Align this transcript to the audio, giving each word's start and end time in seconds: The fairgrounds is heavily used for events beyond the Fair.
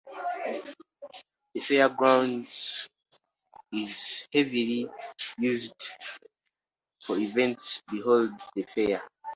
The 1.53 1.59
fairgrounds 1.61 2.89
is 3.71 4.27
heavily 4.33 4.89
used 5.37 5.75
for 7.03 7.19
events 7.19 7.83
beyond 7.87 8.41
the 8.55 8.63
Fair. 8.63 9.03